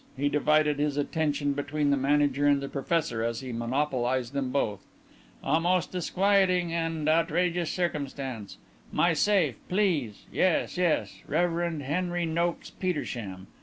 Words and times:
He 0.17 0.29
divided 0.29 0.79
his 0.79 0.97
attention 0.97 1.53
between 1.53 1.91
the 1.91 1.95
manager 1.95 2.47
and 2.47 2.59
the 2.59 2.67
professor 2.67 3.21
as 3.23 3.41
he 3.41 3.51
monopolized 3.53 4.33
them 4.33 4.49
both. 4.49 4.83
"A 5.43 5.59
most 5.59 5.91
disquieting 5.91 6.73
and 6.73 6.97
and 7.01 7.07
outrageous 7.09 7.69
circumstance. 7.69 8.57
My 8.91 9.13
safe, 9.13 9.57
please 9.69 10.25
yes, 10.33 10.75
yes, 10.75 11.21
Rev. 11.27 11.81
Henry 11.81 12.25
Noakes 12.25 12.71
Petersham. 12.71 13.45